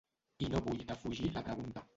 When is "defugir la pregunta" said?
0.93-1.89